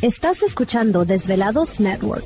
Estás 0.00 0.44
escuchando 0.44 1.04
Desvelados 1.04 1.80
Network. 1.80 2.24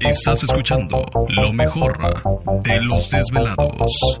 Estás 0.00 0.42
escuchando 0.42 1.02
lo 1.28 1.52
mejor 1.54 1.96
de 2.62 2.80
los 2.82 3.08
desvelados. 3.08 4.20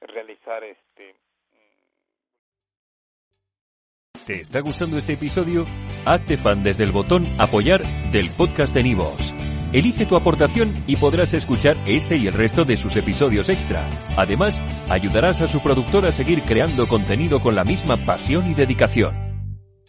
realizar 0.00 0.64
este 0.64 1.14
¿Te 4.26 4.40
está 4.40 4.60
gustando 4.60 4.98
este 4.98 5.14
episodio? 5.14 5.66
Hazte 6.06 6.36
fan 6.36 6.62
desde 6.62 6.84
el 6.84 6.92
botón 6.92 7.26
apoyar 7.40 7.82
del 8.12 8.30
podcast 8.30 8.72
de 8.74 8.84
Nivos. 8.84 9.34
Elige 9.72 10.06
tu 10.06 10.16
aportación 10.16 10.84
y 10.86 10.96
podrás 10.96 11.34
escuchar 11.34 11.76
este 11.86 12.16
y 12.16 12.26
el 12.26 12.34
resto 12.34 12.64
de 12.64 12.76
sus 12.76 12.96
episodios 12.96 13.48
extra. 13.48 13.88
Además, 14.16 14.60
ayudarás 14.88 15.40
a 15.40 15.48
su 15.48 15.62
productor 15.62 16.06
a 16.06 16.12
seguir 16.12 16.42
creando 16.42 16.86
contenido 16.86 17.40
con 17.40 17.54
la 17.54 17.64
misma 17.64 17.96
pasión 17.96 18.50
y 18.50 18.54
dedicación. 18.54 19.29